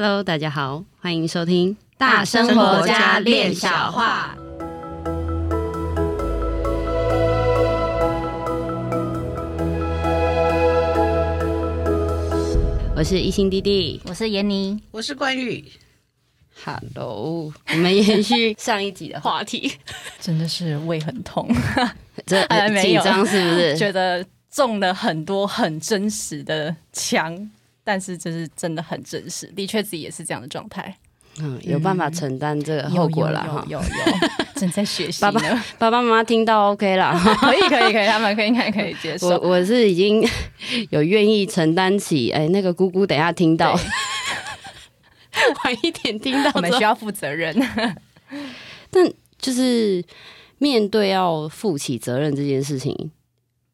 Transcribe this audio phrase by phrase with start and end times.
[0.00, 4.38] Hello，大家好，欢迎收听《大生活家练小话》。
[12.94, 15.64] 我是一心弟弟，我是闫妮，我是冠玉。
[16.64, 19.72] Hello，我们延续 上一集的话题，
[20.20, 21.52] 真的是胃很痛，
[22.24, 22.40] 这
[22.80, 23.76] 紧张是不是？
[23.76, 27.50] 觉得中了很多很真实的枪。
[27.88, 30.94] 但是就是真的很真实，的确自己也是这样的状态。
[31.40, 33.64] 嗯，有办法承担这个后果了哈。
[33.66, 34.18] 有有，有，有，
[34.56, 35.22] 正在学习。
[35.22, 35.40] 爸爸
[35.78, 39.28] 爸爸妈妈听到 OK 了， 可以可以可以，他们可以可以可以接受。
[39.28, 40.22] 我我是已经
[40.92, 43.72] 有愿意承担起，哎，那个姑姑等一下听到，
[45.64, 47.56] 晚一点听到，我们需要负责任。
[48.92, 50.04] 但就是
[50.58, 53.10] 面对要负起责任这件事情，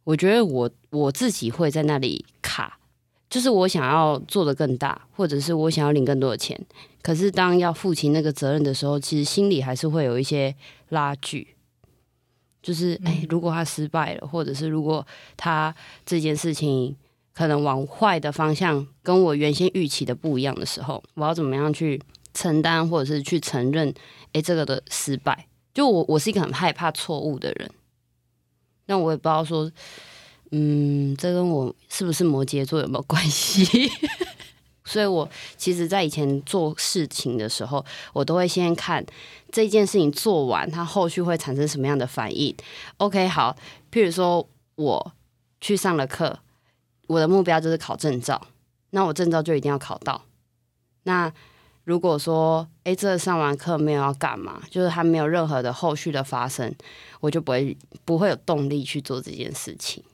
[0.04, 2.78] 我觉得我我自己会在那里卡。
[3.34, 6.56] 就是我想要做的更大，或者是我想要领更多的钱，
[7.02, 10.54] 可是当要负起那个责任的时候，其实心里还是会有一些
[10.90, 11.56] 拉锯。
[12.62, 15.04] 就是哎、欸，如果他失败了，或者是如果
[15.36, 15.74] 他
[16.06, 16.94] 这件事情
[17.32, 22.00] 可能往坏的方向，跟我原先预期的不一样的时候，我要怎么样去
[22.34, 23.88] 承担，或者是去承认？
[24.26, 27.68] 哎、欸，这个的失败，就我我是一个很害怕错误的人，
[28.86, 29.68] 那我也不知道说。
[30.50, 33.90] 嗯，这跟我是不是摩羯座有没有关系？
[34.86, 39.04] 所以我其实，在以前做事情的时候，我都会先看
[39.50, 42.54] 这件事情做完，它后续会产生什么样的反应。
[42.98, 43.56] OK，好，
[43.90, 45.12] 譬如说我
[45.60, 46.38] 去上了课，
[47.06, 48.46] 我的目标就是考证照，
[48.90, 50.22] 那我证照就一定要考到。
[51.04, 51.32] 那
[51.84, 56.72] 如果说，诶，这上完课没有要干嘛，就是还没有任何的后续的发生，
[57.20, 60.04] 我就不会不会有动力去做这件事情。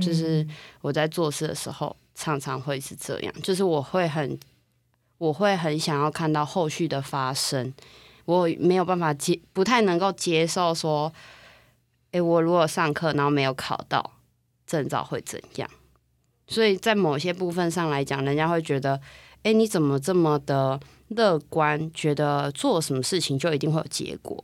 [0.00, 0.46] 就是
[0.80, 3.34] 我在做事的时候，常常会是这样。
[3.42, 4.38] 就是我会很，
[5.18, 7.74] 我会很想要看到后续的发生。
[8.24, 11.12] 我没有办法接，不太能够接受说，
[12.12, 14.12] 诶，我如果上课然后没有考到
[14.66, 15.68] 证照会怎样？
[16.46, 19.00] 所以在某些部分上来讲，人家会觉得，
[19.42, 21.92] 诶，你怎么这么的乐观？
[21.92, 24.42] 觉得做什么事情就一定会有结果？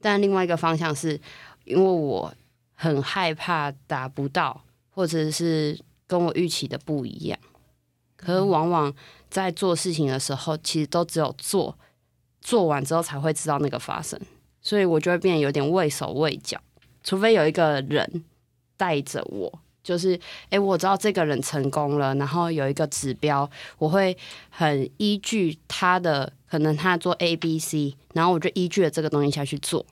[0.00, 1.20] 但另外一个方向是
[1.64, 2.32] 因为我。
[2.76, 5.76] 很害怕达不到，或者是
[6.06, 7.36] 跟我预期的不一样。
[8.16, 8.94] 可是往往
[9.28, 11.76] 在做事情的时候，其实都只有做，
[12.40, 14.18] 做完之后才会知道那个发生。
[14.62, 16.60] 所以我就会变得有点畏手畏脚，
[17.02, 18.24] 除非有一个人
[18.76, 20.18] 带着我，就是
[20.50, 23.48] 哎，我知道这个人成功了，然后有一个指标，
[23.78, 24.16] 我会
[24.50, 29.86] 很依据他的，可能他做 A、B、C，然后我就依据了这个东西下去做。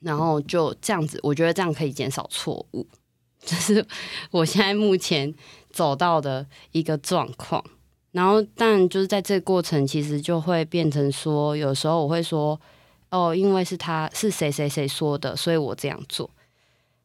[0.00, 2.86] 然后就这样子，我觉得这样可以减少错误，
[3.44, 3.86] 这是
[4.30, 5.34] 我现在目前
[5.70, 7.62] 走到的一个状况。
[8.12, 12.60] 然后，但就是在这个过程，其实就会变成说，有时候我会说，
[13.10, 16.28] 哦，因为是他是谁谁谁说的，所以我这样做。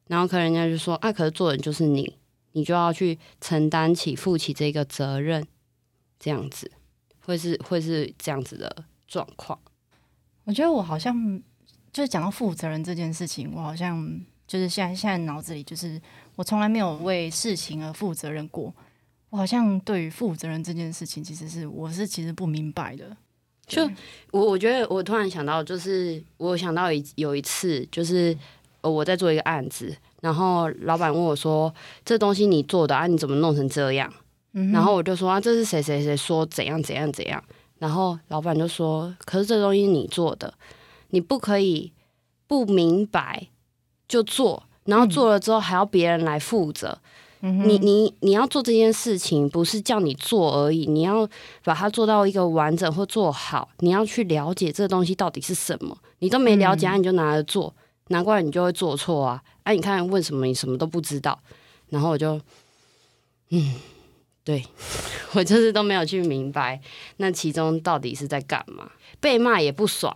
[0.07, 2.17] 然后可能人家就说，啊，可是做人就是你，
[2.53, 5.45] 你就要去承担起、负起这个责任，
[6.17, 6.71] 这样子
[7.19, 9.59] 会是会是这样子的状况。
[10.45, 11.43] 我觉得我好像。
[11.95, 14.05] 就是讲到负责任这件事情，我好像
[14.45, 15.99] 就是现在现在脑子里就是
[16.35, 18.73] 我从来没有为事情而负责任过。
[19.29, 23.15] 我好像对于负责任这件事情，其实是我是其实不明白的。
[23.65, 23.89] 就
[24.31, 28.37] 我我觉得我突然想到，就是我想到一有一次，就是
[28.81, 31.73] 我在做一个案子，然后老板问我说
[32.03, 33.07] ：“这东西你做的啊？
[33.07, 34.13] 你怎么弄成这样？”
[34.51, 37.41] 嗯、然后我就说：“啊，这是谁谁谁说怎样怎样怎样。”
[37.79, 40.53] 然后老板就说：“可是这东西你做的。”
[41.09, 41.91] 你不可以
[42.47, 43.47] 不明白
[44.07, 46.99] 就做，然后做了之后还要别人来负责。
[47.41, 51.27] 嗯、你你你要做这件事情，不是叫你做而已，你要
[51.63, 53.69] 把它做到一个完整或做好。
[53.79, 57.71] 你要去了解这东西到底是什么，你都没了解，嗯、你就拿来做，
[58.07, 59.43] 难怪你就会做错啊！
[59.63, 61.39] 哎、啊，你看问什么，你什么都不知道。
[61.89, 62.41] 然后我就，
[63.49, 63.75] 嗯，
[64.43, 64.65] 对，
[65.33, 66.81] 我就是都没有去明白
[67.17, 70.15] 那其中到底是在干嘛，被骂也不爽。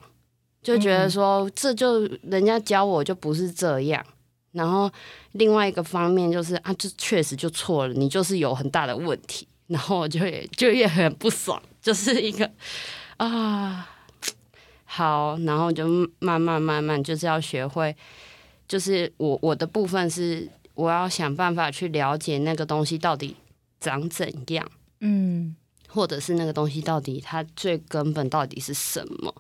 [0.62, 4.06] 就觉得说，这就人家教我就不是这样，
[4.52, 4.92] 然后
[5.32, 12.52] 另外一个方面就是啊，这确实就错了，你就是有很大的问题，然后我就也就也很不爽，就是一个
[13.18, 13.90] 啊，
[14.84, 15.88] 好，然后就
[16.20, 17.96] 慢慢慢慢就是要学会，
[18.68, 23.36] 就是我我的部分是我要想办法去了解那个东西到底
[23.80, 24.70] 长怎样，
[25.00, 25.56] 嗯，
[25.88, 29.34] 或者是那个东西到底它最根本到底是什么。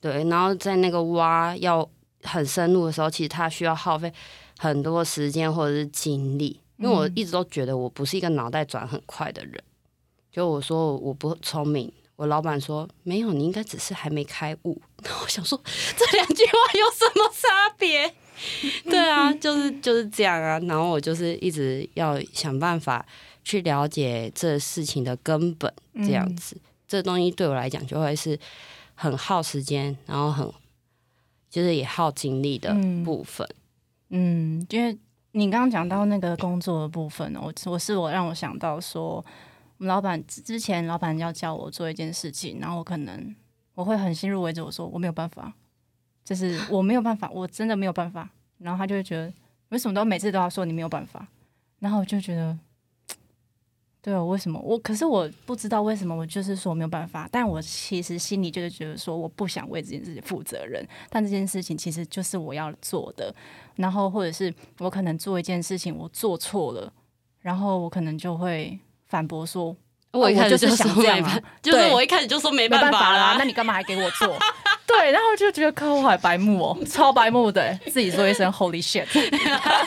[0.00, 1.88] 对，然后在那个挖要
[2.22, 4.12] 很深入的时候，其实它需要耗费
[4.58, 9.62] 很多时间或者是精力，因为我一直都觉得我不是一个脑袋转很快的人，
[10.32, 14.80] 就我说我不聪明，我老板说没有，你应该只是还没开悟。
[15.04, 15.60] 那我想说
[15.96, 18.14] 这两句话有什么差别？
[18.84, 20.58] 对啊，就是就是这样啊。
[20.60, 23.04] 然后我就是一直要想办法
[23.44, 28.38] 去了解这事情的根本，这样子，嗯、这东西对我来讲就会是
[29.00, 30.46] 很耗时间，然后很
[31.48, 33.48] 就是也耗精力的部分。
[34.10, 34.94] 嗯，因为
[35.32, 39.24] 你刚刚讲到那个工作的部分，我我是我让我想到说，我
[39.78, 43.34] 们老板之前老板要叫我做一件事情，然后我可能
[43.74, 45.50] 我会很心入为主，我说我没有办法。
[46.22, 48.28] 就是我没有办法，我真的没有办法。
[48.58, 49.32] 然后他就会觉得，
[49.70, 51.26] 为什么都每次都要说你没有办法？
[51.78, 52.56] 然后我就觉得，
[54.02, 54.78] 对啊，为什么我？
[54.78, 57.28] 可是我不知道为什么，我就是说没有办法。
[57.30, 60.86] 但我其实心里就是觉得说，我不想为这件事情负责任。
[61.10, 63.34] 但这件事情其实就是我要做的。
[63.76, 66.90] 然后或者是我可能做一件事情，我做错了，
[67.40, 69.76] 然后我可能就会反驳说，
[70.12, 74.38] 我一开始就是想这样啊，就是我一开始就说没办法啦，那你干嘛还给我做？
[74.98, 79.06] 对，然后就觉得客户好白目哦， 超白目的，自己说一声 Holy shit，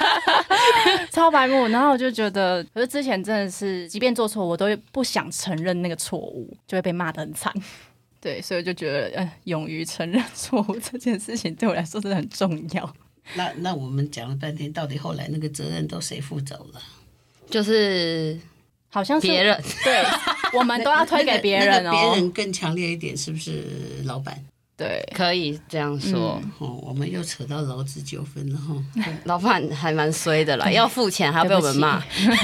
[1.11, 1.67] 超白目。
[1.67, 7.53] 然后我就觉得，可是之前真的是，即便做错，我都不想承认那个错误，就会被骂得很惨。
[8.21, 12.95] 对，所以我就觉得，呃，勇于承认错误这件事情对我来说真的很重要。
[13.35, 16.81] 那那我们讲了半天，到底后来那个责任都谁负走了？
[17.49, 18.39] 就是
[18.89, 20.01] 好像是别人，对，
[20.57, 21.91] 我们都要推给别人哦。
[21.91, 23.65] 别人更强烈一点，是不是
[24.05, 24.41] 老板？
[24.75, 26.41] 对，可以这样说。
[26.43, 28.83] 嗯、哦，我们又扯到劳资纠纷了哈。
[29.25, 32.03] 老板还蛮衰的啦，要付钱还要被我们骂。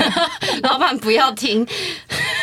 [0.61, 1.67] 老板不要听。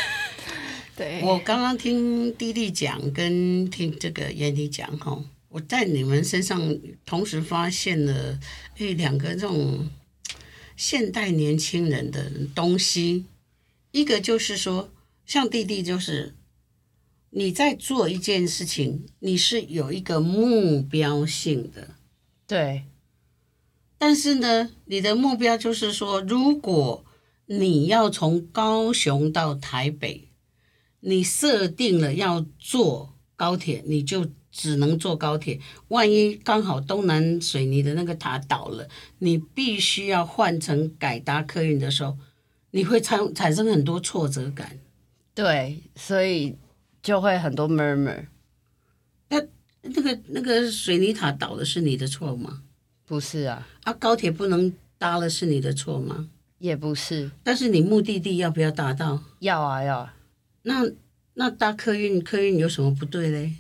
[0.97, 5.17] 对，我刚刚听弟弟讲，跟听这个燕妮讲哈，
[5.51, 6.61] 我在你们身上
[7.05, 8.39] 同时发现了
[8.79, 9.89] 哎两个这种
[10.77, 13.27] 现代年轻人的东西，
[13.93, 14.91] 一个就是说，
[15.25, 16.35] 像弟弟就是。
[17.39, 21.97] 你在做一件事情，你是有一个目标性的，
[22.47, 22.85] 对。
[23.99, 27.05] 但是呢，你的目标就是说，如果
[27.45, 30.31] 你要从高雄到台北，
[31.01, 35.61] 你设定了要坐高铁，你就只能坐高铁。
[35.89, 42.17] 万一刚好东南水泥的那个塔倒了，你必须要换成改搭客运的时候，
[42.71, 44.79] 你会产产生很多挫折感。
[45.35, 46.57] 对，所以。
[47.07, 48.27] 就会很多 murmur，
[49.29, 49.41] 那
[49.83, 52.65] 那个那个水泥塔倒的是你的错吗？
[53.05, 56.29] 不是啊，啊高铁不能搭了是你的错吗？
[56.59, 59.23] 也不是，但是你目的地要不要达到？
[59.39, 60.17] 要啊要啊。
[60.63, 60.91] 那
[61.35, 63.55] 那搭客运客运有什么不对嘞？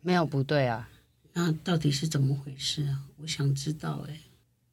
[0.00, 0.88] 没有不对啊。
[1.34, 3.04] 那到底是怎么回事啊？
[3.18, 4.18] 我想知道哎。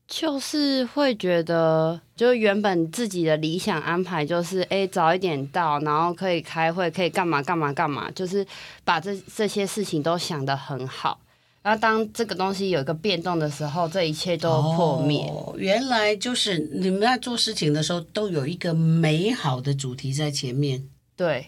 [0.08, 8.46] 就是会觉得，就原本自己的理想安排就是，哎，早一点到，然后可以开会，可以干嘛干嘛干嘛，就是
[8.84, 11.20] 把这这些事情都想得很好。
[11.64, 15.26] 然后当这个东西有一个变动的时候，这一切都破灭。
[15.28, 20.88] 哦，原来就是你们在做事情的时候，都有一个美好的主题在前面。
[21.16, 21.48] 对。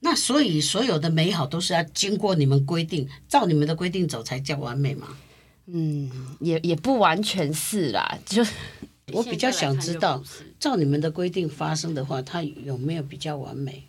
[0.00, 5.08] 那所以所有的美好都是要经过你们规定，照你们的规定走才叫完美嘛？
[5.66, 6.10] 嗯，
[6.40, 8.44] 也也不完全是啦，就
[9.12, 10.22] 我比较想知道，
[10.58, 13.82] 照你们的规定发生的话，它有没有比较完美？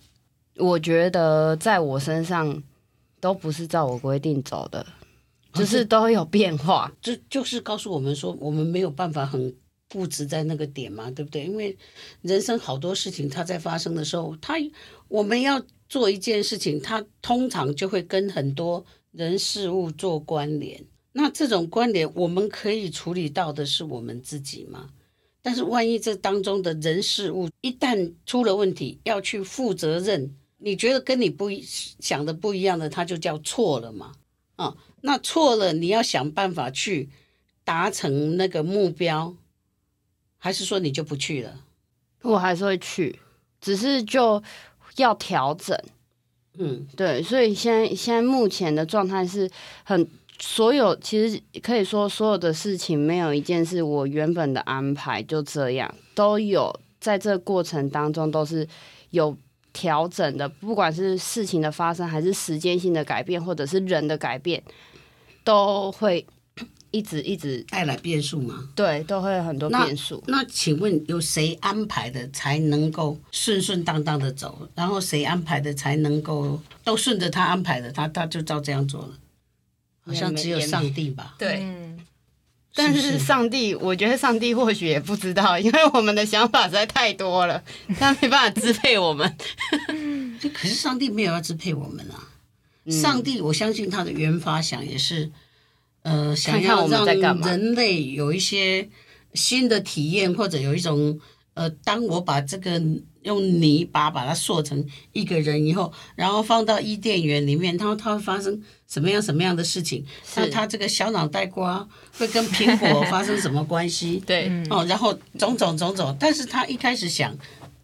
[0.55, 2.63] 我觉得在我身上
[3.19, 4.85] 都不是照我规定走的，
[5.53, 6.91] 就是都有变化。
[7.01, 9.55] 就就是告诉我们说，我们没有办法很
[9.87, 11.45] 固执在那个点嘛，对不对？
[11.45, 11.77] 因为
[12.23, 14.55] 人生好多事情，它在发生的时候，它
[15.07, 20.83] 我们要做一件事情，它通常就会跟很多人事物做关联。
[21.19, 24.91] 那这种关联，我们可以处理到的是我们自己吗？
[25.41, 31.49] 但是万一这当中的人事物一旦出了问题，要去负责任，你觉得跟你不
[31.99, 34.11] 想的不一样的，他就叫错了嘛？
[34.57, 37.09] 啊，那错了，你要想办法去
[37.63, 39.35] 达成那个目标，
[40.37, 41.63] 还是说你就不去了？
[42.21, 43.19] 我还是会去，
[43.59, 44.43] 只是就
[44.97, 45.75] 要调整。
[46.59, 49.49] 嗯，对，所以现在现在目前的状态是
[49.83, 50.07] 很。
[50.39, 58.67] 所有其实可以说，所有的事情没有一件事我原本的安排就这样，都有在这过程当中都是
[59.09, 59.35] 有
[59.73, 64.61] 调整的，不管是事情的发生，还是时间性的改变，或者是人的改变，
[65.43, 66.25] 都会
[66.91, 68.69] 一直一直带来变数吗？
[68.75, 70.23] 对，都会有很多变数。
[70.27, 74.67] 那请问有谁安排的才能够顺顺当当的走？
[74.75, 79.09] 然后谁安排的才能够都顺着他安排的，他他就照这样做了？
[80.07, 81.35] 好像只有上帝吧？
[81.37, 81.67] 对，
[82.73, 87.61] 但是上帝，我觉得上帝或许也不知道，因为我们的想法实在太多了，
[87.99, 89.35] 他没办法支配我们。
[90.53, 92.29] 可是上帝没有要支配我们啊！
[92.85, 95.31] 嗯、上帝，我相信他的原发想也是，
[96.03, 97.05] 呃，想要让
[97.41, 98.87] 人类有一些
[99.33, 101.19] 新的体验，或者有一种，
[101.57, 102.81] 呃，当我把这个。
[103.23, 110.05] 用泥巴把它塑成一个人以后，然后放到伊甸园里面，它它会发生什么样什么样的事情？
[110.37, 111.85] 那它这个小脑袋瓜
[112.17, 114.23] 会跟苹果发生什么关系？
[114.25, 117.37] 对，哦，然后种种种种，但是他一开始想，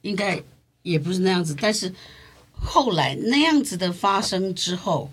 [0.04, 0.42] 应该
[0.82, 1.94] 也不是那样子，但是
[2.54, 5.12] 后来那样子的发生之后，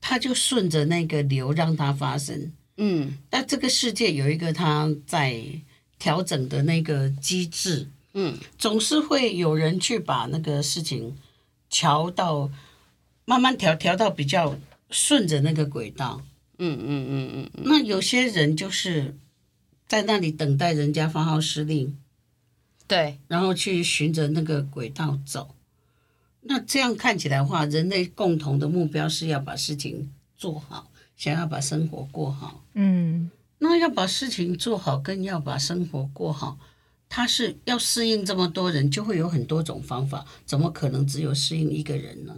[0.00, 2.52] 他就顺着那个流让它发生。
[2.76, 5.42] 嗯，那这个世界有一个他在
[5.98, 7.88] 调整的那个机制。
[8.12, 11.16] 嗯，总是会有人去把那个事情
[11.68, 12.50] 调到
[13.24, 14.58] 慢慢调调到比较
[14.90, 16.22] 顺着那个轨道。
[16.58, 17.62] 嗯嗯嗯嗯。
[17.64, 19.14] 那有些人就是
[19.86, 21.98] 在那里等待人家发号施令，
[22.86, 25.54] 对，然后去循着那个轨道走。
[26.48, 32.64] 那这样看起来的话，人类共同的目标是要把事情做好，想要把生活过好。
[32.72, 36.58] 嗯，那要把事情做好，跟要把生活过好。
[37.08, 42.34] 他是要适应这么多人，就会有很多种方法，怎么可能只有适应一个人呢？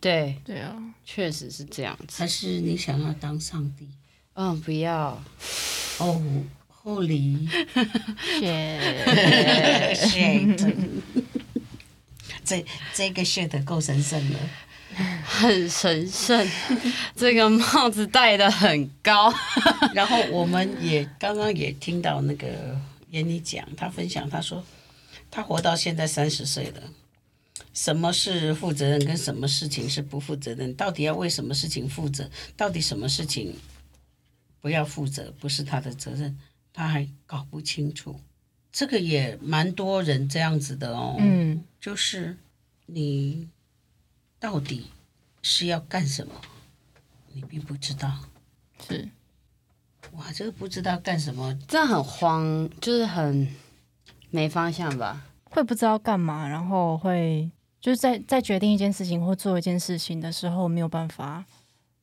[0.00, 2.18] 对对啊，确实是这样子。
[2.18, 3.88] 还是你想要当上帝？
[4.34, 5.22] 嗯，不要。
[5.98, 6.22] 哦，
[6.68, 7.48] 后里，
[8.40, 10.56] 谢谢。
[12.44, 14.38] 这这个 shit 够神圣了，
[15.24, 16.48] 很神圣。
[17.16, 19.32] 这个帽子戴的很高。
[19.94, 22.48] 然后我们也刚刚也听到那个。
[23.10, 24.62] 跟你讲，他分享，他说，
[25.30, 26.82] 他活到现在三十岁了，
[27.72, 30.74] 什么是负责任，跟什么事情是不负责任？
[30.74, 32.28] 到底要为什么事情负责？
[32.54, 33.56] 到底什么事情
[34.60, 35.32] 不要负责？
[35.40, 36.38] 不是他的责任，
[36.70, 38.20] 他还搞不清楚。
[38.70, 42.36] 这个也蛮多人这样子的哦，嗯，就是
[42.84, 43.48] 你
[44.40, 44.90] 到底
[45.42, 46.32] 是要干什么？
[47.32, 48.12] 你并不知道，
[48.88, 49.08] 是。
[50.12, 53.46] 哇，这个不知道干什么，这样很慌，就是很
[54.30, 55.26] 没方向吧？
[55.44, 61.44] 会不知道干嘛，然后会就是在在决定一件事情或做一件事情的时候没有办法，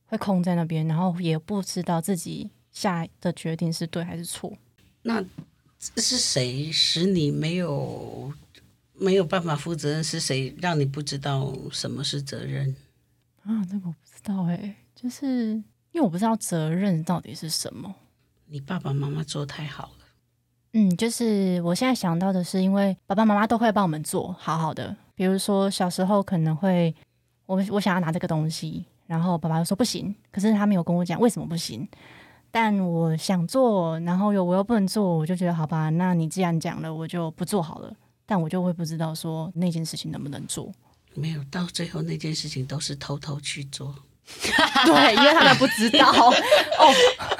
[0.06, 4.52] 会空在那边，然后也不知道自己下的决定是对还是错。
[5.02, 5.24] 那
[5.78, 8.32] 是谁使你没有
[8.98, 10.04] 没有办法负责任？
[10.04, 12.74] 是谁让你不知道什么是责任？
[13.42, 15.62] 啊，那个我不知道哎、欸，就是。
[15.92, 17.94] 因为我不知道责任到底是什么。
[18.48, 20.04] 你爸爸妈妈做太好了。
[20.74, 24.94] 嗯，就是我现在想到的是，因为爸爸妈妈都会帮我们做好好的。
[25.14, 26.94] 比如说小时候可能会，
[27.46, 31.88] 我我想要拿这个东西，然后爸爸就说不行，可是他没有跟我讲为什么不行。
[32.50, 37.90] 但我想做，然后又我又不能做，我就觉得好吧，那你既然讲了，我就不做好了。
[38.26, 40.70] 但我就会不知道说那件事情能不能做。
[41.14, 43.94] 没有，到最后那件事情都是偷偷去做。
[44.84, 46.34] 对，因为他们不知道 哦。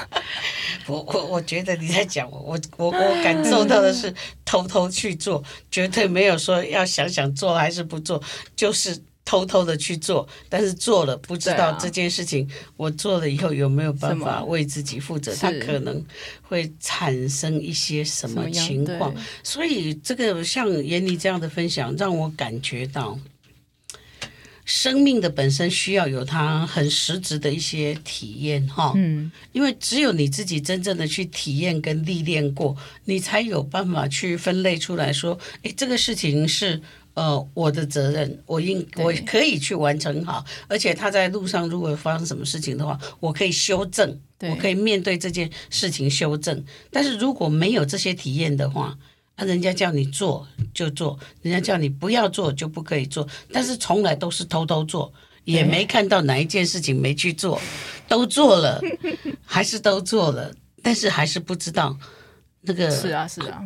[0.87, 4.15] 我我我觉得你在讲我我我我感受到的是
[4.45, 8.23] 偷偷去做，绝对没有说要想想做还是不做，
[8.55, 10.27] 就是偷偷的去做。
[10.49, 15.35] 但是做了不知道这件事情，我做了以后有没有办法为自己负责？
[15.35, 16.03] 他可能
[16.41, 19.15] 会产生一些什么情况？
[19.43, 23.19] 所以这个像闫妮这样的分享，让我感觉到。
[24.69, 36.83] 生命的本身需要有它很实质的一些体验，哈，嗯，因为只有你自己真正的去体验跟历练过，你才有办法去分类出来说，诶，这个事情是
[37.17, 48.97] 呃我的责任，我应我可以去完成好，而且他在路上如果发生什么事情的话，我可以修正，我可以面对这件事情修正，但是如果没有这些体验的话。
[49.37, 55.13] 啊，人家叫你做就做，人家叫你不要做就不可以做，但是从来都是偷偷做，
[55.45, 57.61] 也没看到哪一件事情没去做，
[58.09, 58.81] 都做了，
[59.45, 60.51] 还是都做了，
[60.83, 61.95] 但是还是不知道
[62.63, 63.63] 那个是啊是啊，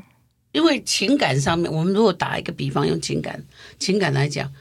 [0.53, 3.43] 因为情感上面，我们如果打一个比方，用情感
[3.79, 4.53] 情感来讲，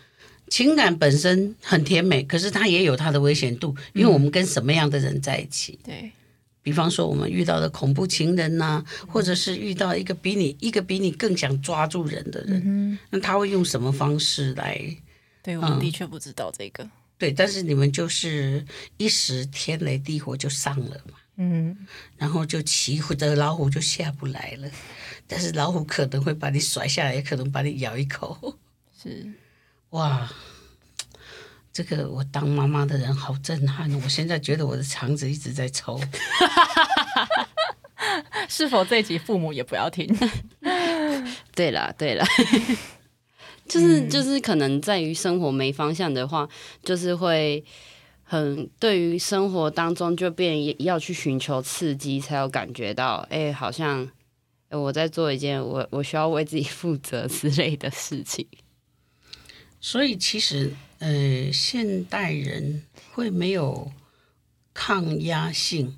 [0.47, 6.11] 情感本身很甜美，可是它也有它的危险度，因为我们跟什么样的人在一起，嗯、对。
[6.61, 14.79] 比方说，我们遇到的恐怖情人呐、啊，或者是遇到一个比你一个比你更想抓住人的人，嗯、那他会用什么方式来？
[15.41, 16.87] 对，我们的确不知道这个。
[17.17, 18.63] 对，但是你们就是
[18.97, 24.69] 一时天雷地火就上了嘛，嗯，然后就骑的老虎就下不来了，
[25.25, 28.59] 但是老虎可能会把你甩下来，也可能把你咬一口。
[29.01, 29.31] 是，
[29.91, 30.29] 哇。
[31.71, 35.97] 这个我当妈妈的人好震撼，我现在觉得我的肠子一直在抽。
[38.49, 40.05] 是否这一集父母也不要听？
[41.55, 42.25] 对了，对了，
[43.69, 46.49] 就是就是可能在于生活没方向的话，
[46.83, 47.63] 就是会
[48.31, 54.07] 很对于生活当中就变要去寻求刺激，才有感觉到，哎，好像
[54.69, 58.45] 我在做一件我我需要为自己负责之类的事情。
[59.81, 62.83] 所以其实，呃，现代人
[63.13, 63.91] 会没有
[64.75, 65.97] 抗压性，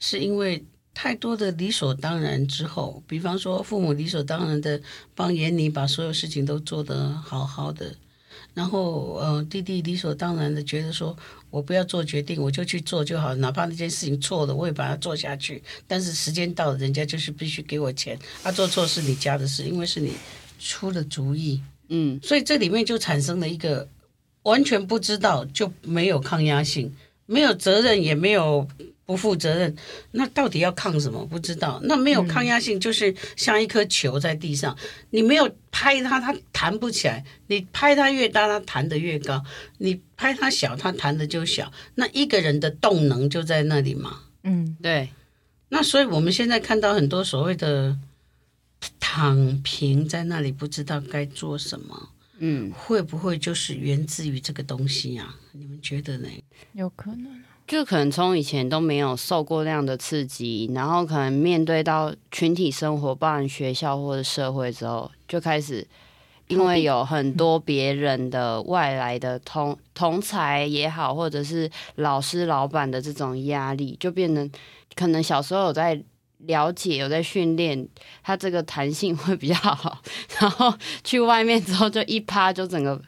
[0.00, 0.64] 是因为。
[0.92, 4.78] 太多的理所当然之后，比方说父母理所当然的
[5.14, 7.94] 帮妍妮把所有事情都做得好好的，
[8.52, 11.16] 然后呃弟弟理所当然的觉得说
[11.50, 15.62] 我不要做决定，我就去做就好，哪怕那件事情错了，我也把它做下去。
[15.86, 20.12] 但是时间到了，人家就是必须给我钱，他、啊、做错是你家的事，因为是你
[20.58, 23.88] 出的主意，嗯，所以这里面就产生了一个
[24.44, 26.94] 完全不知道就没有抗压性，
[27.26, 28.66] 没有责任也没有。
[29.10, 29.74] 不负责任，
[30.12, 31.26] 那到底要抗什么？
[31.26, 31.80] 不知道。
[31.82, 39.42] 那没有抗压性，就是像一颗球在地上，嗯、你没有拍它，它弹不起来；你拍它越大，它弹得越高；
[39.78, 41.72] 你拍它小，它弹的就小。
[41.96, 44.20] 那一个人的动能就在那里嘛。
[44.44, 45.08] 嗯，对。
[45.70, 47.98] 那所以我们现在看到很多所谓的
[49.00, 52.10] 躺平在那里，不知道该做什么。
[52.38, 55.34] 嗯，会不会就是源自于这个东西呀、啊？
[55.50, 56.28] 你们觉得呢？
[56.74, 57.42] 有可能。
[57.70, 65.86] 就可能从以前都没有受过那样的刺激，然后可能面对到群体生活，包含学校或者社会之后，就开始
[66.48, 74.50] 因为有很多别人的外来的同同才也好，或者是老师、老板的这种压力，就变成
[74.96, 76.02] 可能小时候有在
[76.38, 77.88] 了解、有在训练，
[78.24, 80.02] 他这个弹性会比较好，
[80.40, 80.74] 然后
[81.04, 83.00] 去外面之后就一趴就整个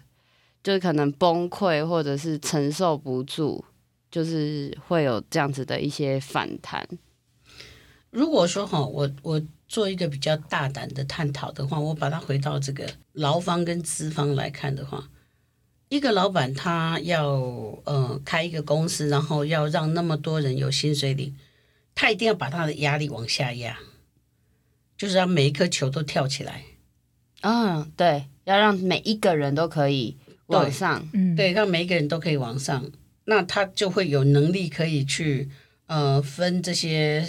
[0.63, 3.65] 就可能崩溃，或者是承受不住。
[4.13, 6.87] 就是会有这样子的一些反弹。
[8.11, 15.09] 如果说哈，我我做一个比较大胆的探讨的话，我把它回到这个劳方跟资方来看的话，
[15.89, 17.33] 一个老板他要
[17.85, 21.35] 呃开一个公司，然后要让那么多人有薪水领，
[21.95, 23.79] 他一定要把他的压力往下压，
[24.99, 26.65] 就是让每一颗球都跳起来。
[27.41, 32.93] 嗯，对，要让每一个人都可以往上，嗯，对，让每一个人都可以往上。
[33.25, 35.49] 那他就会有能力可以去
[35.87, 37.25] 呃分这些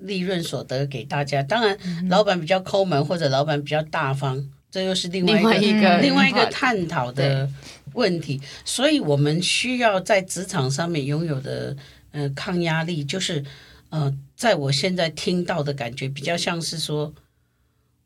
[0.00, 1.42] 利润所得给大家。
[1.42, 1.78] 当然，
[2.08, 7.48] 老板比较抠门或者老板比较大方，这又是另外一个另外一个，另外一个探讨的
[7.92, 8.40] 问题。
[8.64, 11.76] 所以我们需要在职场上面拥有的
[12.10, 13.44] 呃抗压力，就是
[13.90, 17.14] 呃，在我现在听到的感觉，比较像是说，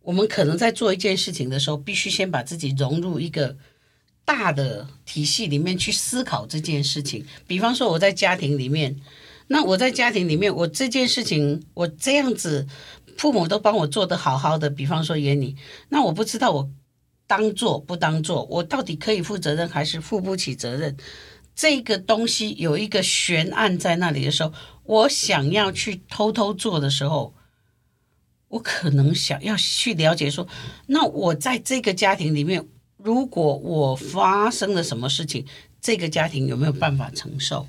[0.03, 3.57] 我们可能在做一件事情的时候，必须先把自己融入一个。
[4.33, 8.95] 大的体系里面去思考这件事情，比方说我在家庭里面，
[9.49, 12.69] 那我在家庭里面，我这件事情我这样子，
[13.19, 15.57] 父母都帮我做得好好的，比方说妍妮，
[15.89, 16.71] 那我不知道我
[17.27, 20.97] 当做不当做，我到底可以负责任还是负不起责任？
[21.57, 24.53] 这个东西有一个悬案在那里的时候，
[24.85, 27.35] 我想要去偷偷做的时候，
[28.47, 30.47] 我可能想要去了解说，
[30.87, 32.69] 那我在这个家庭里面。
[33.03, 35.47] 如果我发生了什么事情，
[35.81, 37.67] 这个家庭有没有办法承受？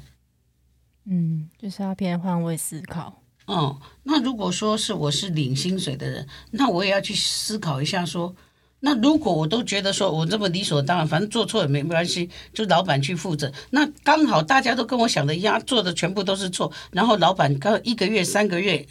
[1.06, 3.22] 嗯，就是要变换位思考。
[3.46, 8.36] 哦，那如果说是我是领薪水的人，那我也要去思考一下，说，
[8.82, 13.52] 那如果我都觉得说我这么理所当然，反正做错也没没关系，就老板去负责。
[13.72, 18.86] 那刚好大家都跟我想的一样，做的全部都是错，然后老板刚一个月、三个月、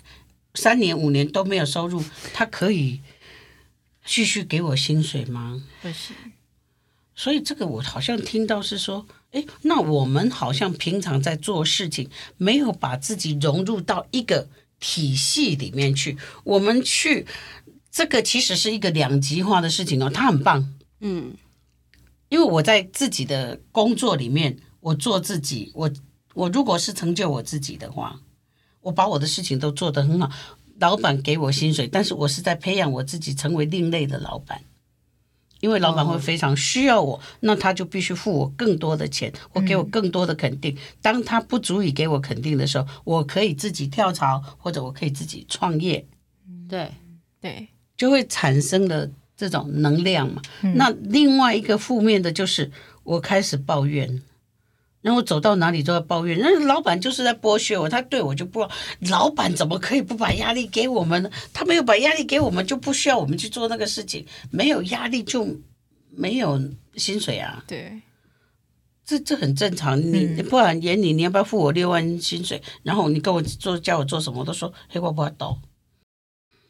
[0.54, 2.02] 三年、五年都没有收入，
[2.34, 3.00] 他可以。
[4.04, 5.62] 继续给我薪水吗？
[5.82, 6.14] 不是，
[7.14, 16.16] 所以这个我好像听到是说，诶，那我们好像平常在做事情，没有把自己融入到一个体系里面去。
[16.44, 17.26] 我们去
[17.90, 21.34] 这个其实是一个两极化的事情哦，他很棒，嗯，
[22.28, 25.90] 因为我在自己的工作里面，我做自己，我
[26.34, 28.20] 我如果是成就我自己的话，
[28.80, 30.30] 我把我的事情都做得很好。
[30.80, 34.62] 老板给我薪水，但是我是在培养我自己成为另类的老板，
[35.60, 40.76] 因为老板会非常需要我，那他就必须付我更多的钱，或给我更多的肯定。
[41.02, 46.06] 当他不足以给我肯定的时候，我可以自己跳槽，或者我可以自己创业。
[46.68, 46.88] 对
[47.40, 50.40] 对，就会产生了这种能量嘛。
[50.74, 52.70] 那另外一个负面的就是
[53.04, 54.22] 我开始抱怨。
[55.02, 58.68] 然后走到哪里都要抱怨，那老板就是在剥削我，他对我就不，
[59.08, 61.30] 老板怎么可以不把压力给我们呢？
[61.54, 65.46] 他没有把压力给我们，就不需要我们去做那个事情，没有压力就
[66.10, 66.60] 没有
[66.96, 67.64] 薪水啊。
[67.66, 68.00] 对，
[69.06, 69.98] 这这很正常。
[69.98, 72.60] 你、嗯、不然演你，你要不要付我六万薪水？
[72.82, 75.58] 然后你跟我做叫我做什么，我都说黑瓜不要刀。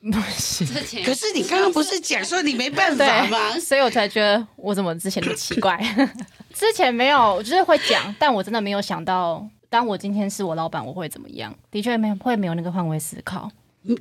[0.11, 0.65] 不是，
[1.05, 3.53] 可是你刚刚不是讲说你没办法吗？
[3.61, 5.79] 所以我才觉得我怎么之前那么奇怪。
[6.55, 11.55] 之前没有，就是会讲，但我真的没有想到，当我今天是我老板，我会怎么样？
[11.71, 13.51] 的确没有会没有那个换位思考。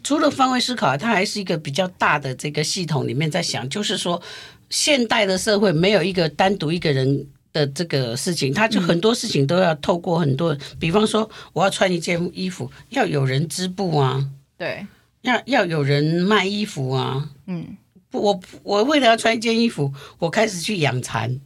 [0.02, 4.22] 除了换位思考，它还是一个比较大的这个系统里面在想，就是说
[4.70, 14.26] 现代的社会没有一个单独一个人的这个事情，他就很多事情都要透过很多，嗯、比方说我要穿一件衣服，要有人织布啊，
[14.58, 14.88] 对。
[15.22, 17.78] 要要有人卖衣服啊，嗯，
[18.12, 21.40] 我我为了要穿一件衣服，我开始去养蚕，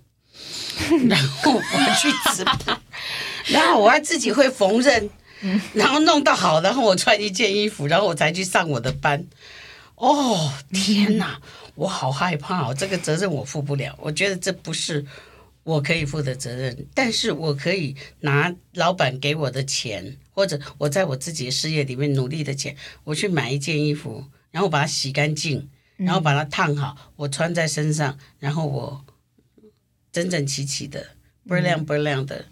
[1.10, 1.62] 然后我
[2.00, 2.72] 去织布，
[3.48, 5.10] 然后我还自己会缝纫，
[5.42, 9.26] 嗯，然后弄到好，然后我穿一件衣服，然后我才去上我的班。
[9.96, 11.40] 哦，天哪，
[11.76, 15.06] 我好害怕哦，这个责任我负不了，我觉得这不是。
[15.66, 29.06] 我可以负的责任，但是我可以拿老板给我的钱，或者我在我自己的事业里面努力的钱，我去买一件衣服，然后把它洗干净，然后把它烫好，我穿在身上，然后我
[30.12, 31.16] 整整齐齐的，
[31.48, 32.46] 不亮不亮的，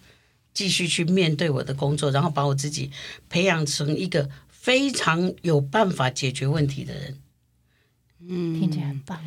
[0.54, 2.92] 继续去面对我的工作，然后把我自己
[3.30, 7.20] 培养成一个非常有办法解决问题的人。
[8.20, 9.20] 嗯，听起来很棒。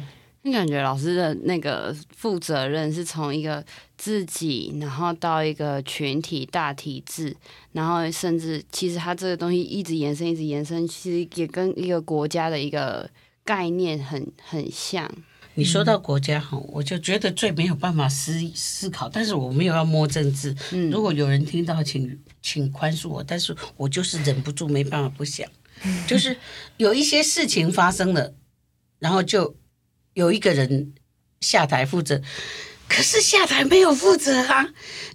[0.47, 3.65] 你感觉老师的那个负责任是从一个
[3.97, 7.35] 自己，然后到一个群体大体制，
[7.73, 13.09] 然后甚至其实他这个东西一直延伸，一直延伸，其实也跟一个国家的一个
[13.43, 15.11] 概念很很像。
[15.55, 20.55] 你说到国家哈，我就觉得最没有办法思思考，但是我没有要摸政治。
[20.73, 25.49] 嗯，如果有人听到，请请宽恕我，但是我就是忍不住没办法不想，
[26.07, 26.37] 就是
[26.77, 28.35] 有一些事情发生了，
[28.99, 29.57] 然后就。
[30.15, 30.93] 有一个人
[31.41, 32.21] 下台负责，
[32.89, 34.67] 可是下台没有负责啊！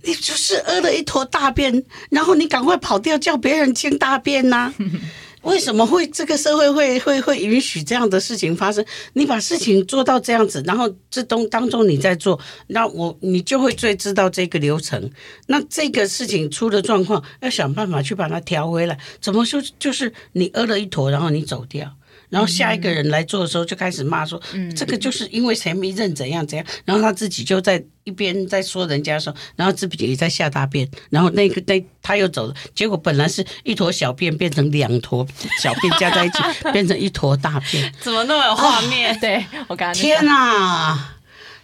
[0.03, 4.73] 你就是屙了一坨大便，然后你赶快跑掉，叫别人清大便呐、
[5.43, 8.85] 为什么会这个社会会会会允许这样的事情发生？
[9.13, 15.09] 你把事情做到这样子，然后这东当中你在做，那我你就会最知道这个流程。
[15.47, 18.99] 那这个事情出了状况，要想办法去把它调回来。
[19.21, 19.63] 怎么说？
[19.79, 21.95] 就是你屙了一坨，然后你走掉。
[22.29, 30.89] 然后下一个人来做的时候，就开始骂说：“嗯、这个就是因为谁没认怎样怎样。”然后他自己就在一边在说人家说，然后自己也在下大便。
[31.09, 35.27] 然后那个那他又走了，结果本来是一坨小便变成两坨
[35.59, 36.37] 小便加在一起，
[36.71, 37.93] 变成一坨大便。
[37.99, 39.13] 怎么那么有画面？
[39.13, 41.15] 哦、对我刚刚天哪，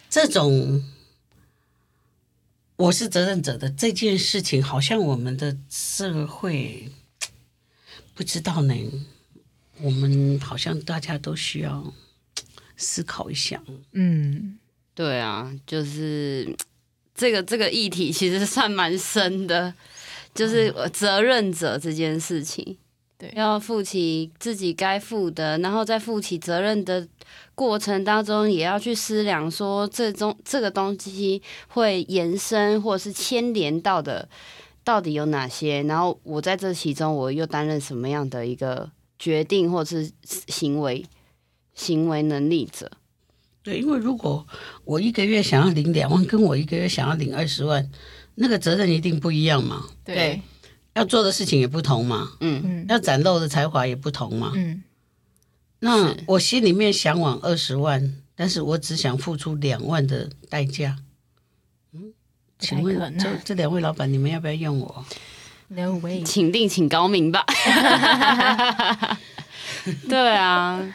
[0.09, 0.83] 这种
[2.77, 6.91] 我是责任者的这件事情，好像我们的社会
[8.15, 8.73] 不知道呢。
[9.81, 11.93] 我们好像大家都需要
[12.77, 13.61] 思考一下。
[13.91, 14.57] 嗯，
[14.93, 16.55] 对啊，就是
[17.13, 19.73] 这个这个议题其实算蛮深的，
[20.33, 22.77] 就是责任者这件事情，
[23.17, 27.05] 对，要负起自己该负的，然后在负起责任的
[27.53, 34.27] 过程当中，也要去思量说，这中这个东西会延伸或者是牵连到的
[34.85, 38.89] 到底有哪些，然后我在这其中我又担任什么样的一个。
[39.17, 41.05] 决定或是行为
[41.73, 42.91] 行为能力者，
[43.63, 44.45] 对，因为如果
[44.83, 47.89] 我一个月想要领两万，跟我一个月想要领二十万，
[48.35, 49.85] 那个责任一定不一样嘛。
[50.03, 50.41] 对，
[50.93, 52.31] 要做的事情也不同嘛。
[52.39, 54.51] 嗯嗯，要展露的才华也不同嘛。
[54.55, 54.83] 嗯，
[55.79, 60.97] 那我心里面向往二十万，但是我只想付出两万的代价。
[61.93, 62.13] 嗯，
[62.59, 65.05] 请问这这两位老板，你们要不要用我
[65.67, 67.43] ？No way，请定请高明吧。
[70.07, 70.93] 对啊，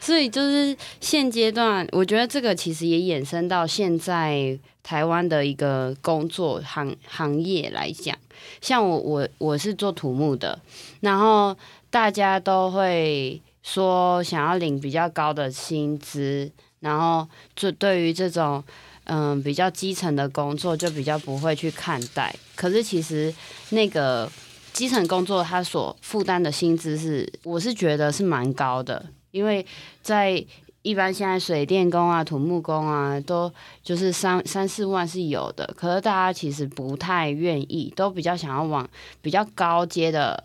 [0.00, 8.16] 所以就是现阶段，我觉得这个其实也衍生到现在台湾的一个工作行行业来讲。
[8.60, 10.58] 像我我我是做土木的，
[11.00, 11.56] 然后
[11.90, 18.62] 大家都会说想要领比较高的薪资，然后就对于这种。
[19.04, 22.34] 嗯，比较基层的工作就比较不会去看待。
[22.54, 23.34] 可是其实
[23.70, 24.30] 那个
[24.72, 29.04] 基层工作，他所负担的薪资是，我是觉得是蛮高的。
[29.32, 29.64] 因为
[30.02, 30.44] 在
[30.82, 35.66] 一般现在水电工啊、土木工啊，都就是三三四万是有的。
[35.76, 38.88] 可是大家其实不太愿意，都比较想要往
[39.20, 40.44] 比较高阶的、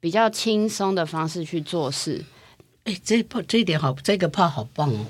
[0.00, 2.24] 比较轻松的方式去做事。
[2.84, 5.06] 哎，这这一点好，这个怕好棒哦。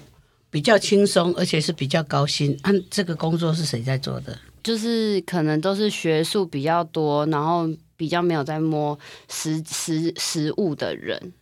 [0.56, 2.58] 比较轻松，而且是比较高薪。
[2.62, 4.38] 按、啊、这个工作是谁在做的？
[4.62, 11.34] 就是可能都是学术比较多，然后比较没有在摸实实实务的人。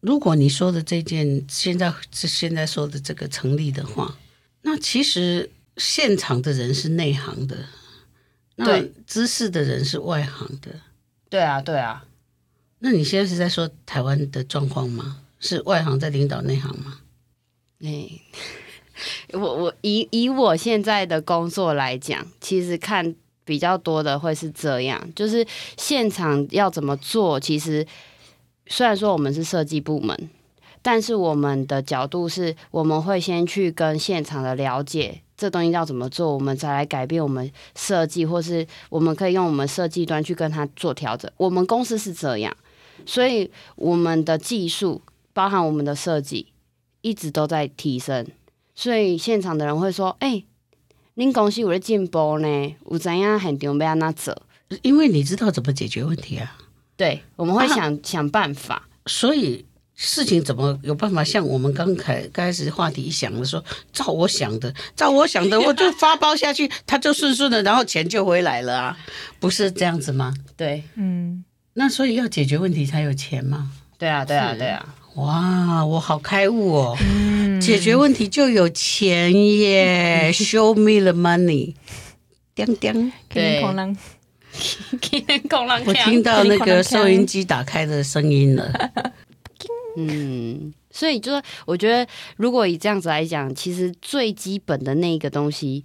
[0.00, 4.14] 如果你说的这件现在是现在说的这个成立的话，
[4.60, 7.56] 那其实现场的人是内行的，
[8.56, 10.68] 那知识的人是外行的。
[11.30, 12.04] 对啊，对啊。
[12.80, 15.16] 那你现在是在说台湾的状况吗？
[15.38, 16.98] 是外行在领导内行吗？
[17.82, 18.10] 哎、
[19.32, 23.14] 我我以以我现在的工作来讲，其实看
[23.44, 25.46] 比较多的会是这样，就是
[25.78, 27.40] 现场要怎么做。
[27.40, 27.86] 其实
[28.66, 30.28] 虽然说我们是设计部门，
[30.82, 41.30] 但是我们的角度是，我们会先去跟现场的了解这东西要怎么做，我们再来改变我们设计，或是我们可以用我们设计端去跟他做调整。
[41.38, 42.54] 我们公司是这样，
[43.06, 45.00] 所以我们的技术
[45.32, 46.49] 包含我们的设计。
[47.02, 48.26] 一直都在提升，
[48.74, 50.44] 所以现场的人会说：“哎、欸，
[51.14, 54.42] 您公司有在进步呢，我怎样很准备要那走？
[54.82, 56.58] 因为你知道怎么解决问题啊。”
[56.96, 58.86] 对，我们会想、啊、想办法。
[59.06, 68.98] 所以事情怎么有办法像我们刚开开始话题一想的时候，照我想的，照我想的，我就发包下去，他就顺顺的，然后钱就回来了啊？
[69.38, 70.34] 不是这样子吗？
[70.56, 71.44] 对，嗯。
[71.74, 73.72] 那所以要解决问题才有钱吗？
[73.96, 74.94] 对啊，对啊，对啊。
[75.16, 76.96] 哇，我好开悟哦！
[77.00, 81.74] 嗯、解决问题就有钱耶， Show me the money，
[82.54, 83.62] 叮叮，对，
[85.84, 88.72] 我听到那个收音机打开的声音了。
[89.96, 95.84] 嗯，所以就是我觉得，如果以这样子来讲，其实最基本的那一个东西，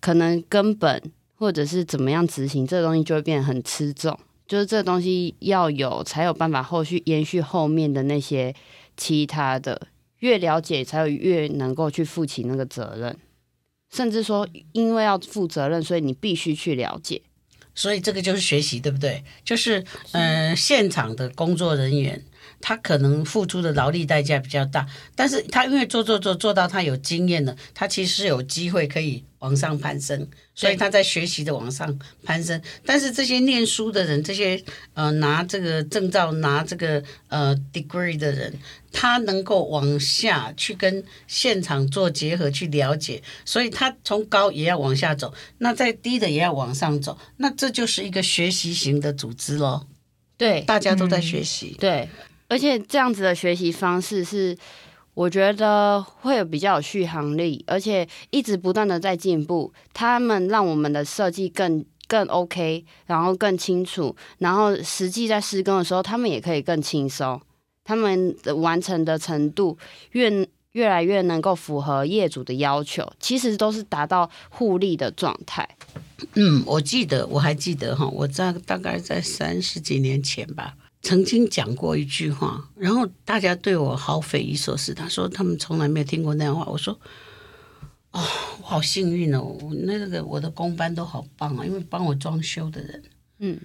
[0.00, 1.02] 可能根本
[1.36, 4.16] 或者是怎么样执行，这个东西就会变得很吃重。
[4.50, 8.52] 就是这东西要有，才有办法后续延续后面的那些
[8.96, 9.86] 其他的。
[10.18, 13.16] 越了解，才有越能够去负起那个责任。
[13.92, 17.22] 甚至说，因为要负责任，所以你必须去了解。
[17.76, 19.22] 所以这个就是学习，对不对？
[19.44, 19.78] 就是
[20.10, 22.24] 嗯、呃，现场的工作人员。
[22.60, 24.84] 他可能付出的劳力代价比较大，
[25.14, 32.58] 但是他因为做做做做到他有经验了，他其实有机会可以往上攀升，所以他在学习的往上攀升。
[32.86, 34.62] 但是这些念书的人，这些
[34.94, 38.54] 呃拿这个证照、拿这个呃 degree 的人，
[38.90, 49.86] 他能够往下去跟现场做结合去了解，所以他从高也要往下走，那再低的也要往上走，那这就是一个学习型的组织喽。
[50.38, 51.74] 对，大家都在学习。
[51.78, 52.08] 嗯、对。
[52.48, 54.58] 而且这样子的学习方式是，
[55.14, 59.72] 我觉得会有比较有续航力，而且一直不断的在进步。
[59.92, 67.40] 他们让我们的设计更更 OK，然后更清楚，然后实际在施工的时候，他们也可以更轻松。
[67.84, 69.76] 他们的完成的程度
[70.12, 75.68] 越越来越能够符合业主的要求，其实都是达到互利的状态。
[76.34, 80.74] 嗯，我记得，我还记得哈，我在大概在三十几年前吧。
[81.02, 84.92] 曾经讲过一句话，然后大家对我好匪夷所思。
[84.92, 86.64] 他说他们从来没有听过那样话。
[86.66, 86.92] 我说，
[88.12, 88.20] 哦，
[88.60, 93.02] 我好幸运哦，那个我的工班都好棒啊，因为帮我装修的人，
[93.38, 93.58] 嗯，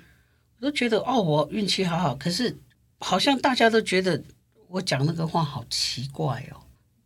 [0.59, 2.15] 我都觉得哦，我运气好好。
[2.15, 2.57] 可是
[2.99, 4.23] 好像大家都觉得
[4.69, 6.61] 我讲那个话好奇怪哦。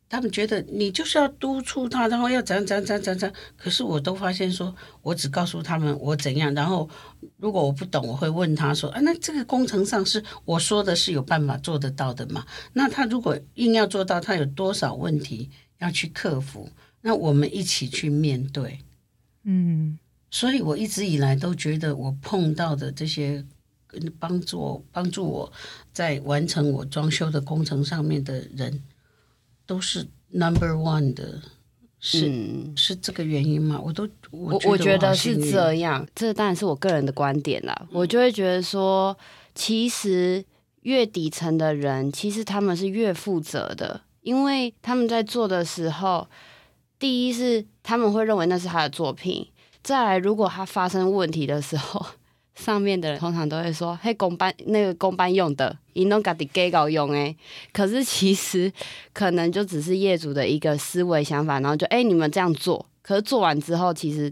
[0.10, 3.32] 他们觉得你就是要督促他，然后要怎样怎样怎样怎样。
[3.56, 6.90] 可是我都发现说，我只告诉他们我怎样，然后
[7.38, 12.44] 如果我不懂，我会问他说：“啊，那这个工程上是我说的是有办法做得到的吗？
[12.74, 16.68] 那他如果硬要做到，他有多少问题要去克服？
[17.02, 18.80] 那我们一起去面对。”
[19.46, 20.00] 嗯，
[20.32, 23.46] 所以我一直以来都觉得我碰到的这些
[24.18, 25.54] 帮助帮助我
[25.94, 28.82] 在完成我装修的工程上面的人。
[29.70, 31.44] 都是 number one 的，
[32.00, 33.80] 是、嗯、是这个原因吗？
[33.80, 37.88] 我都我，我觉得是这样，这当然是我个人的观点啦。
[37.92, 39.16] 我就会觉得说，
[39.54, 40.44] 其实
[40.82, 46.28] 越底层的人，其实他们是越负责的，因为他们在做的时候，
[46.98, 49.48] 第一是他们会认为那是他的作品，
[49.84, 52.04] 再来如果他发生问题的时候。
[52.60, 57.36] 上面的人通常都会说：“嘿，公班那个公班用的，伊弄家己给搞用诶。”
[57.72, 58.72] 可是其实
[59.14, 62.86] 可能就只是业主的一个思维想法，然后就哎、欸，你们这样做。
[63.02, 64.32] 可是做完之后，其实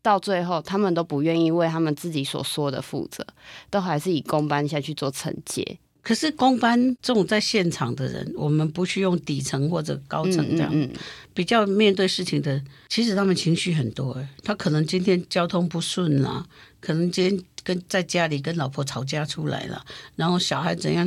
[0.00, 3.24] 到最后，他们都不愿意为他们自己所说的负责，
[3.70, 5.78] 都还是以公班下去做承接。
[6.02, 10.98] 可是公班这种在现场的人，我们不去用底层或者高层这样，嗯嗯嗯、
[11.32, 14.12] 比较面对事情的，其实他们情绪很多。
[14.14, 16.44] 诶，他可能今天交通不顺啦，
[16.82, 19.82] 可能今天跟在家里跟老婆吵架出来了，
[20.16, 21.06] 然后小孩怎样，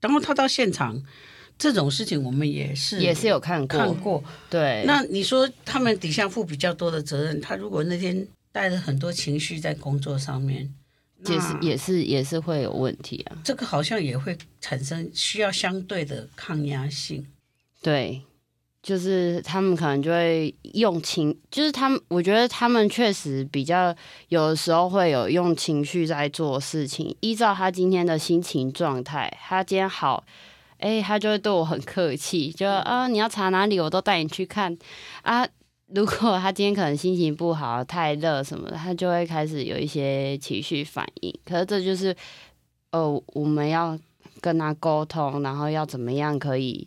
[0.00, 1.02] 然后他到现场
[1.58, 4.22] 这种事情，我们也是也是有看过看过。
[4.48, 10.72] 对，那你说他们底下负比较多的责任，他如果那天带了很多情绪在工作上面。
[11.24, 17.26] 也是也是也是会有问题啊，这个好像也会产生需要相对的抗压性。
[17.80, 18.20] 对，
[18.86, 23.92] 就是他们可能就会用情，就是他们，我觉得他们确实比较
[24.28, 30.22] 有的时候会有用情绪在做事情，依照他今天的心情状态，他今天好，
[30.78, 34.78] 哎，他就会对我很客气，就啊，你要查哪里，我都带你去看
[35.22, 35.44] 啊。
[35.88, 41.36] 如果他今天可能心情不好，太热什么的，他就会开始有一些情绪反应。
[41.44, 42.14] 可是这就是，
[42.92, 43.98] 哦，我们要
[44.40, 46.86] 跟他沟通，然后要怎么样可以。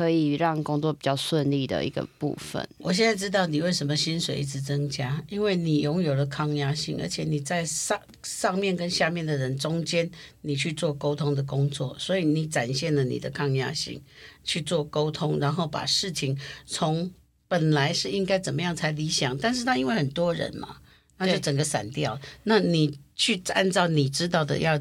[0.00, 2.66] 可以让工作比较顺利的一个部分。
[2.78, 10.10] 我现在知道你为什么薪水一直增加，因为你拥有了抗压性，而且你在上上面跟下面的人中间，
[10.40, 14.00] 你去做沟通的工作，所以你展现了你的抗压性
[14.42, 16.34] 去做沟通，然后把事情
[16.64, 17.12] 从
[17.46, 20.76] 本来是应该怎么样才理想，但是他因为很多人嘛，
[21.18, 22.18] 那就整个散掉。
[22.44, 24.80] 那你去按照你知道的要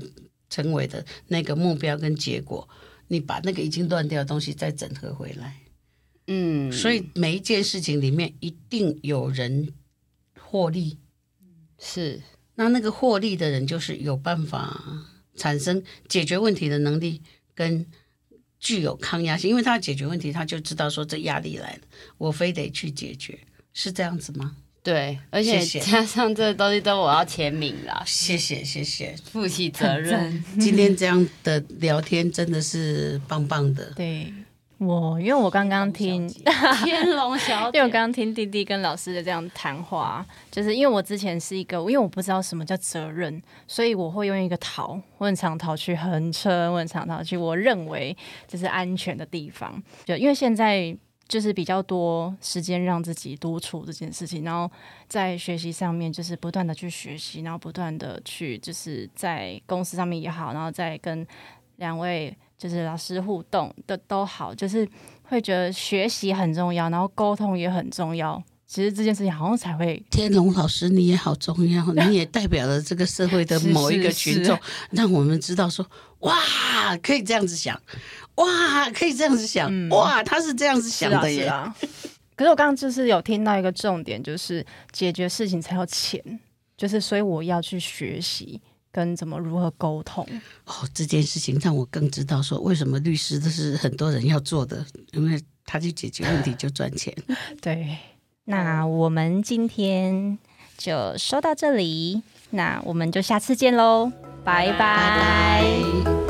[0.50, 2.70] 成为的那个目标跟结果。
[3.10, 5.60] 你把那个已经断掉的东西再整合回来，
[6.28, 9.74] 嗯，所以每一件事情里面一定有人
[10.40, 10.98] 获利，
[11.80, 12.22] 是，
[12.56, 17.22] 那那个获利的人就是有办法产生解决问题的能力
[17.56, 17.86] 跟
[18.60, 21.82] 具有抗压性，因为他解决问题，他就知道说这压力来了，
[22.18, 23.40] 我非得去解决，
[23.74, 24.56] 是这样子吗？
[24.82, 28.02] 对，而且加上这东西都我要签名啦。
[28.06, 30.44] 谢谢谢谢，负起责任。
[30.58, 33.92] 今天这样的聊天真的是棒棒的。
[33.96, 34.34] 对
[34.78, 36.26] 我，因为我刚刚听
[36.86, 48.16] 天龙小姐，因为我刚刚听弟弟跟老师的这样谈话，就是因为我之前是一个，因为我不知道什么叫责任，所以我会用一个逃，我很常逃去横车，我很常逃去我认为
[48.48, 50.98] 就是安全的地方，就因为现在。
[51.30, 54.70] 就是比较多时间让自己独处这件事情，然后
[55.08, 61.26] 在学习上面就是不断的去学习，然后不断的去就是在公司上面也好，然后再跟
[61.76, 64.86] 两位就是老师互动的都好，就是
[65.26, 68.44] 会觉得学习很重要，然后沟通也很重要。
[68.70, 74.56] 其实这件事情好像才会天龙老师你也好重要， 你也代表了这个社会的某一个群众，
[74.92, 75.84] 让我们知道说
[76.20, 77.82] 哇，可以这样子想。
[78.36, 81.42] 哇，可以这样子想，嗯、哇，他是这样子想的耶。
[81.42, 81.90] 是啊，是啊。
[82.36, 86.24] 可是我刚刚就是有听到一个重点，就是解决事情才有钱，
[86.78, 90.24] 就是所以我要去学习跟怎么如何沟通。
[90.66, 97.14] 哦，这件事情让我更知道说，为什么律师都是很多人要做的，因为他去解决问题就赚钱。
[97.60, 97.98] 对，
[98.50, 100.40] 那我们今天
[100.76, 104.12] 就说到这里，那我们就下次见喽，
[104.44, 106.29] 拜拜。